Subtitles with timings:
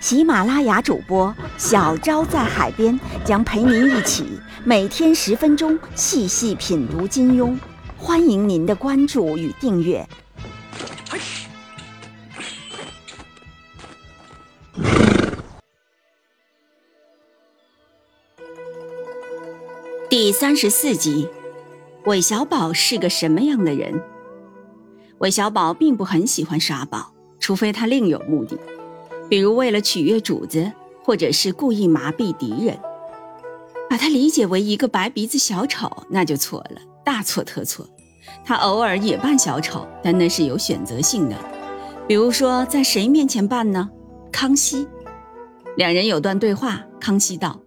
[0.00, 7.56] 喜马拉雅主播小昭在海边将陪您一起每天十分钟细细品读金庸，
[7.96, 10.06] 欢迎您的关注与订阅。
[20.10, 21.28] 第三十四集，
[22.04, 24.02] 韦小宝是个什么样的人？
[25.18, 28.58] 韦小宝并不很喜欢耍宝，除非他另有目的，
[29.28, 30.70] 比如为了取悦主子，
[31.04, 32.78] 或者是故意麻痹敌人。
[33.88, 37.88] 把他理解为一个白鼻子小丑，那就错了，大错特错。
[38.44, 41.36] 他偶尔也扮小丑，但那是有选择性的。
[42.08, 43.88] 比如说，在谁面前扮呢？
[44.32, 44.86] 康熙，
[45.76, 46.82] 两人有段对话。
[47.00, 47.60] 康熙道：“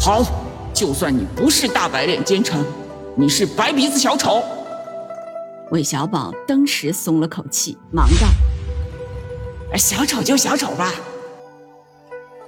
[0.00, 0.24] 好。”
[0.74, 2.64] 就算你不是大白脸奸臣，
[3.16, 4.40] 你是白鼻子小丑。
[5.72, 8.28] 韦小宝当时松了口气，忙道
[9.76, 10.92] ：“小丑就小丑吧，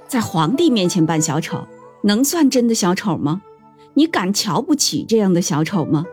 [0.07, 1.65] 在皇帝面前扮小丑，
[2.03, 3.41] 能算真的小丑吗？
[3.93, 6.05] 你敢瞧不起这样的小丑吗？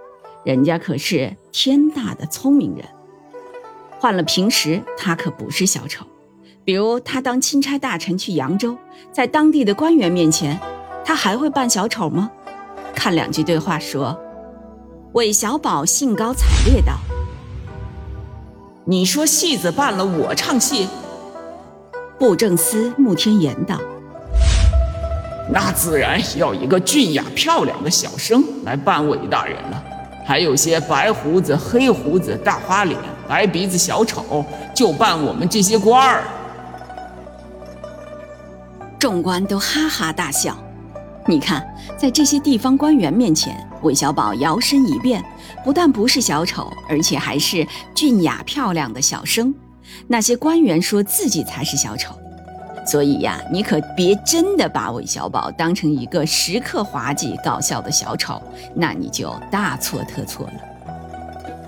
[0.45, 2.85] 人家可是天大的聪明人。
[3.99, 6.05] 换了平时，他可不是小丑。
[6.65, 8.77] 比如他当钦差大臣去扬州，
[9.11, 10.59] 在当地的官员面前。”
[11.05, 12.31] 他还会扮小丑吗？
[12.95, 14.15] 看两句对话说，
[15.15, 16.99] 韦小宝兴高采烈道
[18.91, 20.89] ：“你说戏子扮了，我唱戏。”
[22.19, 23.79] 布政司穆天言道
[25.53, 29.85] ：“那自然要一个俊雅漂亮的小生来扮韦大人了。
[30.25, 32.99] 还有些白胡子、黑胡子、大花脸、
[33.29, 34.43] 白鼻子小丑，
[34.75, 36.25] 就扮我们这些官儿。”
[38.99, 40.57] 众官都哈哈大笑。
[41.27, 41.63] 你看，
[41.99, 45.23] 在这些地方官员面前，韦小宝摇身一变，
[45.69, 49.55] 不但不是小丑，而且还是俊雅漂亮的小生。
[50.07, 52.19] 那些官员说自己才是小丑，
[52.87, 58.41] 所以呀，你可别真的把韦小宝当成一个时刻滑稽搞笑的小丑，
[58.75, 60.53] 那你就大错特错了。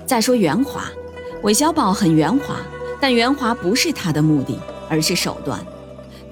[0.07, 0.85] 再说圆滑，
[1.43, 2.57] 韦小宝很圆滑，
[3.03, 5.61] 但圆滑不是他的目的，而是手段。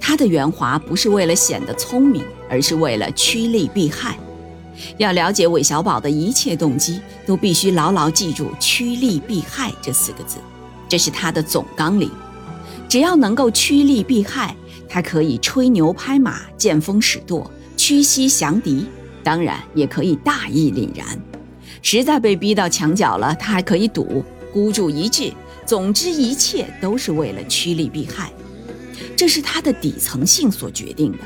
[0.01, 4.17] 他的圆滑不是为了显得聪明，而是为了趋利避害。
[4.97, 10.39] 要了解韦小宝的一切动机，都必须牢牢记住“趋利避害”这四个字，
[10.89, 12.11] 这是他的总纲领。
[12.89, 14.57] 只要能够趋利避害，
[14.89, 18.87] 他可以吹牛拍马、见风使舵、驱西降敌，
[19.23, 21.07] 当然也可以大义凛然。
[21.83, 25.33] 实在被逼到墙角了，他还可以赌、孤注一掷。
[25.67, 28.33] 总之，一切都是为了趋利避害。
[29.15, 31.19] 这是他的底层性所决定的，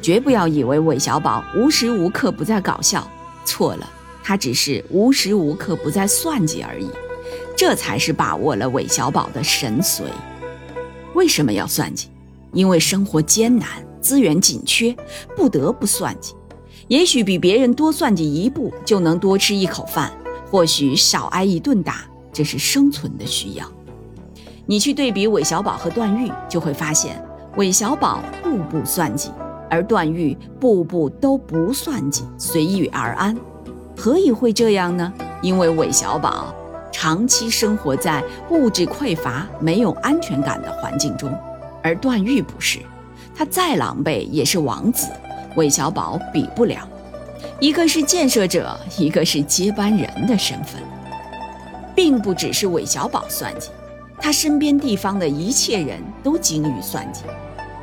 [0.00, 3.06] 绝不要以为韦小宝无时无刻不在搞笑，
[3.44, 3.88] 错了，
[4.22, 6.88] 他只是无时无刻不在算计而已，
[7.56, 10.02] 这才是把握了韦小宝的神髓。
[11.14, 12.08] 为什么要算计？
[12.52, 13.68] 因为生活艰难，
[14.00, 14.96] 资源紧缺，
[15.36, 16.34] 不得不算计。
[16.88, 20.10] 也许比别人多算计一步，就能多吃一口饭；
[20.50, 23.64] 或许少挨一顿打，这是生存的需要。
[24.66, 27.22] 你去对比韦小宝和段誉，就会发现。
[27.56, 29.30] 韦小宝步步算计，
[29.70, 33.36] 而段誉步步都不算计，随遇而安。
[33.96, 35.12] 何以会这样呢？
[35.40, 36.52] 因为韦小宝
[36.90, 41.32] 长期生活在物质匮乏、没有安全感的环境中，
[41.82, 42.80] 而段誉不是，
[43.34, 45.06] 他再狼狈也是王子，
[45.56, 46.86] 韦小宝比不了。
[47.58, 50.82] 一个是建设者，一个是接班人的身份，
[51.94, 53.70] 并不只是韦小宝算计。
[54.18, 57.22] 他身边地方的一切人都精于算计，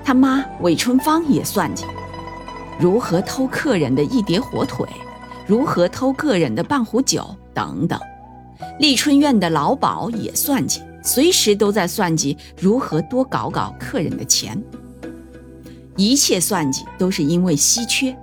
[0.08, 1.84] 他妈韦春芳也算计，
[2.80, 4.88] 如何偷客人的一碟火腿，
[5.46, 8.00] 如何偷客人的半壶酒等等。
[8.80, 14.58] 丽春院的老鸨也算计，随时都在算计如何多搞搞客人的钱。
[15.98, 18.18] 一切算计都是因为稀缺。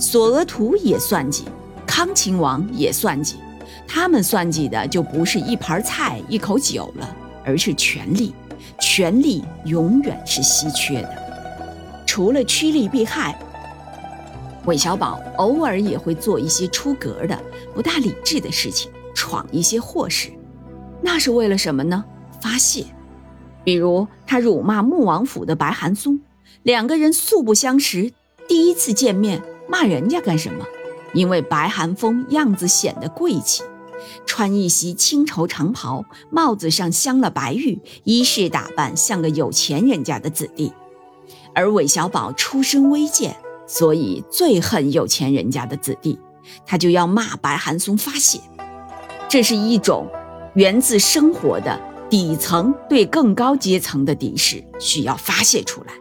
[0.00, 1.44] 索额图也算计，
[1.86, 3.36] 康亲王也算计，
[3.86, 7.16] 他们算计的就不是一盘菜一口酒了。
[7.44, 8.34] 而是权力，
[8.78, 11.10] 权力永远是稀缺的。
[12.06, 13.38] 除了趋利避害，
[14.66, 17.38] 韦小宝偶尔也会做一些出格的、
[17.74, 20.30] 不大理智的事情，闯一些祸事。
[21.02, 22.04] 那是为了什么呢？
[22.40, 22.84] 发泄。
[23.62, 26.20] 比如他辱骂穆王府的白寒松，
[26.62, 28.12] 两个人素不相识，
[28.48, 30.64] 第一次见面骂人家干什么？
[31.12, 33.62] 因为白寒风样子显得贵气，
[34.26, 40.72] 穿一袭青绸长袍，帽子上镶了白玉，衣饰打扮像个有钱人家的子弟。
[41.54, 43.36] 而韦小宝出身微贱，
[43.66, 46.18] 所以最恨有钱人家的子弟，
[46.64, 48.40] 他就要骂白寒松发泄。
[49.28, 50.08] 这是一种
[50.54, 55.92] 源自生活的底层对更高阶层的敌视，需要发泄出来。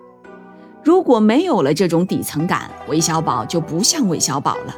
[0.84, 4.75] 如果没有了这种底层感，韦小宝就不像韦小宝了。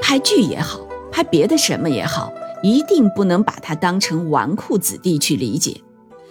[0.00, 2.32] 拍剧也好，拍别的什么也好，
[2.62, 5.80] 一定不能把他当成纨绔子弟去理解。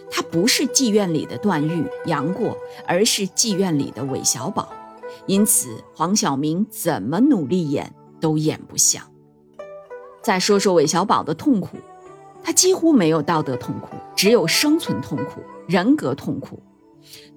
[0.10, 4.68] 他不是妓院里的段誉、杨过，而是妓院里的韦小宝。
[5.26, 9.04] 因此，黄晓明怎么努力演都演不像。
[10.22, 11.78] 再说说韦小宝的痛苦，
[12.44, 16.62] 他几乎没有道德痛苦，只有生存痛苦、人格痛苦。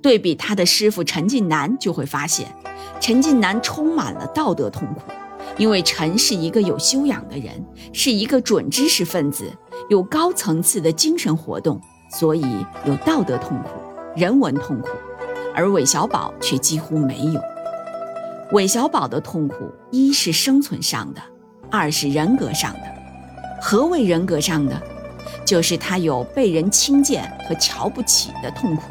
[0.02, 2.54] 对比他的师傅陈近南，就会发现，
[3.00, 5.12] 陈近南充满了道德痛苦，
[5.56, 9.50] 因为陈是一个有修养的人，是一个准知识分子，
[9.88, 11.80] 有高层次的精神活动。
[12.10, 12.44] 所以
[12.84, 13.70] 有道德痛苦、
[14.14, 14.88] 人文痛苦，
[15.52, 17.40] 而韦小宝却几乎没有。
[18.52, 19.56] 韦小宝的痛苦，
[19.90, 21.20] 一是生存上的，
[21.72, 22.80] 二是人格上的。
[23.60, 24.80] 何为人格上的？
[25.44, 28.82] 就是他有被人轻贱和瞧不起的痛苦。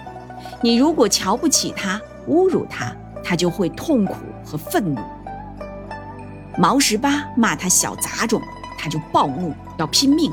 [0.61, 2.93] 你如果瞧不起他、侮辱他，
[3.23, 4.99] 他就会痛苦和愤怒。
[6.57, 8.41] 毛十八骂他小杂种，
[8.77, 10.31] 他就暴怒，要拼命。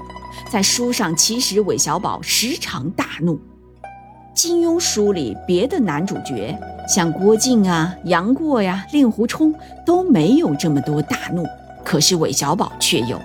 [0.50, 3.38] 在书上，其实韦小宝时常大怒。
[4.34, 6.56] 金庸书里别的男主角，
[6.88, 11.44] 像郭靖啊、杨过呀、令狐冲都没有这么多大怒，
[11.84, 13.20] 可是韦小宝却有，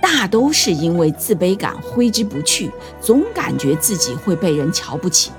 [0.00, 2.70] 大都是因为自卑感挥之不去，
[3.00, 5.30] 总感觉自己会被人瞧不起。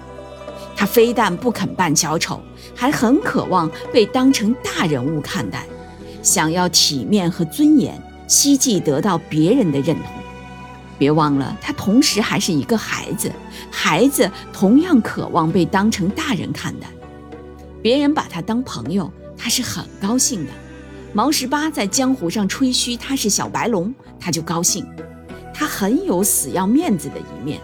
[0.76, 2.40] 他非但不肯扮小丑，
[2.74, 5.66] 还很渴望被当成大人物看待，
[6.24, 10.06] 想要体面和尊严，希冀得到别人的认同。
[10.98, 13.32] 别忘了，他同时还是一个孩子，
[13.70, 16.88] 孩子同样渴望被当成大人看待。
[17.82, 20.52] 别人把他当朋友，他是很高兴的。
[21.12, 24.84] 毛十八在江湖上吹嘘他是小白龙，他就高兴。
[25.54, 27.60] 他很有死要面子的一面，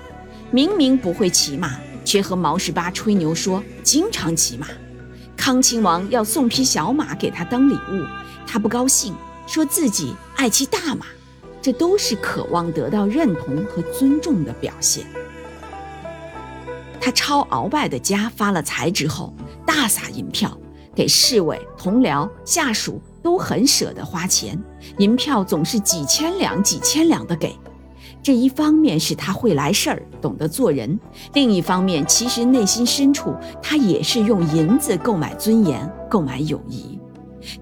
[0.51, 4.67] 明明不会骑马，却和毛十八吹牛说经常骑马。
[5.39, 8.05] 康亲王要送匹小马给他当礼物，
[8.45, 9.15] 他不高兴，
[9.47, 11.05] 说自己爱骑大马。
[11.61, 15.07] 这都是渴望得到认同和尊重的表现。
[16.99, 19.33] 他抄鳌拜的家发了财之后，
[19.65, 20.55] 大撒银票，
[20.93, 24.61] 给侍卫、同僚、下属都很舍得花钱，
[24.97, 27.57] 银票总是几千两、几千两的给。
[28.21, 30.89] 这一方面是他会来事儿，懂得做人；
[31.33, 36.99] 另一方面，其实内心深处他也是用银子购买尊严、购买友谊。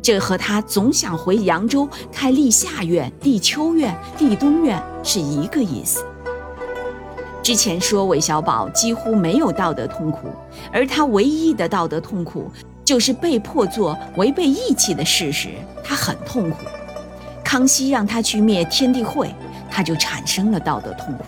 [0.02, 6.04] 这和他总想回扬州开立夏院、立秋院、立冬院是一个意思。
[7.44, 10.28] 之前说韦小宝几乎没有道德痛苦，
[10.74, 12.52] 而他唯一的道德痛苦
[12.84, 15.50] 就是被迫做违背义气的事时，
[15.84, 16.58] 他很痛苦。
[17.44, 19.34] 康熙让他去灭天地会，
[19.78, 21.26] 他就产生了道德痛苦。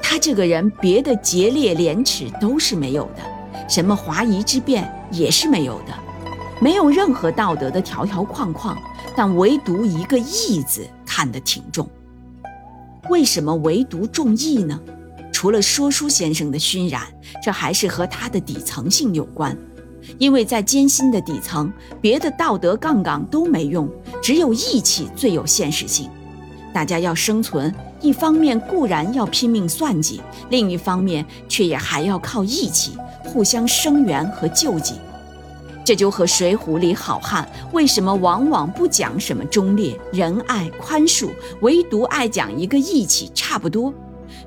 [0.00, 5.92] 他这个人别的节烈廉耻都是没有的，什么华夷之辩也是没有的。
[6.60, 8.78] 没有任何道德的条条框框，
[9.16, 11.90] 但唯独一个义字看得挺重。
[13.10, 14.80] 为什么唯独重义呢？
[15.32, 17.02] 除了说书先生的熏染，
[17.42, 19.58] 这还是和他的底层性有关。
[20.16, 23.90] 因为在艰辛的底层，别的道德杠杠都没用，
[24.22, 26.08] 只有义气最有现实性。
[26.74, 34.94] 大家要生存，一方面固然要拼命算计，另一方面却也还要靠义气，互相声援和救济。
[35.84, 43.94] 这就和《水浒》里好汉为什么往往不讲什么忠烈、仁爱、宽恕，唯独爱讲一个义气差不多。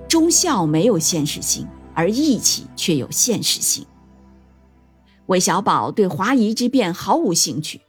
[0.10, 3.86] 忠孝没有现实性，而义气却有现实性。
[5.28, 7.80] 韦小宝对华夷之辩毫无兴趣，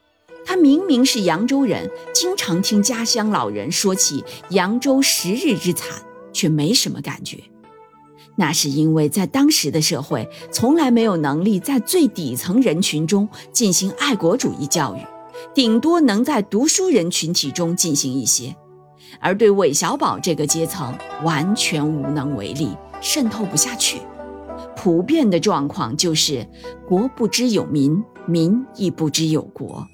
[0.49, 6.00] 他明明是扬州人，经常听家乡老人说起扬州十日之惨，
[6.33, 7.37] 却没什么感觉。
[8.35, 15.00] 那是因为在当时的社会，从来没有能力在最底层人群中进行爱国主义教育，
[15.55, 18.57] 顶多能在读书人群体中进行一些，
[19.21, 22.71] 而对韦小宝这个阶层完全无能为力，
[23.02, 24.00] 渗透不下去。
[24.75, 26.49] 普遍的状况就是
[26.88, 29.87] 国不知有民，民亦不知有国。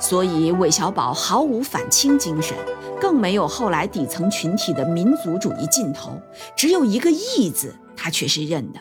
[0.00, 2.56] 所以韦小宝毫无反清精神，
[2.98, 6.18] 更没有后来底层群体的民族主义劲头，
[6.56, 8.80] 只有一个义字，他却是认的。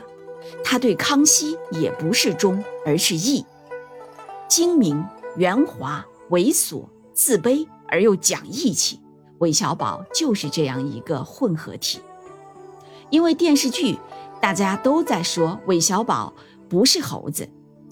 [0.63, 3.45] 他对康熙也不是忠，而是义，
[4.47, 8.99] 精明、圆滑、猥琐、自卑而又讲义气。
[9.39, 11.99] 韦小宝就是这样一个混合体。
[13.09, 13.97] 因为电视剧，
[14.41, 16.33] 大家都在说韦小宝
[16.69, 17.47] 不是猴子。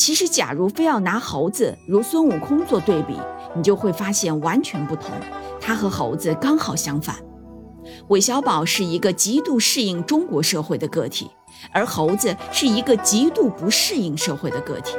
[0.07, 3.19] 其实，假如非要拿猴子如孙悟空做对比，
[3.53, 5.11] 你就会发现完全不同。
[5.59, 7.17] 他和猴子刚好相反。
[8.07, 11.29] 韦小宝是一个极度适应中国社会的个体，
[11.73, 14.95] 而猴子是一个极度不适应社会的个体。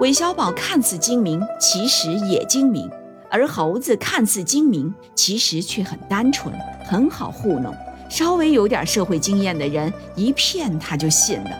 [0.00, 2.88] 韦小宝看似精明，其实也精明；
[3.30, 6.54] 而猴子看似精明，其实却很单纯，
[6.86, 7.76] 很好糊弄。
[8.08, 11.50] 稍微有点社会经验的人，一骗他就信了。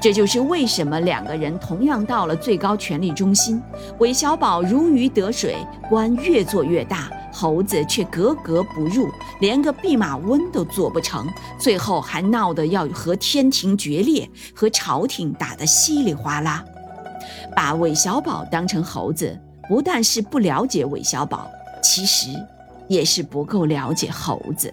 [0.00, 3.60] 这就是为什么两个人同样到了最高权力中心，
[3.98, 5.56] 韦小宝如鱼得水，
[5.88, 9.08] 官越做越大，猴子却格格不入，
[9.40, 11.26] 连个弼马温都做不成，
[11.58, 16.64] 最后还闹得要和天庭决裂，和朝廷打得稀里哗啦。
[17.56, 19.36] 把韦小宝当成猴子，
[19.68, 21.48] 不但是不了解韦小宝，
[21.82, 22.28] 其实
[22.88, 24.72] 也是不够了解猴子。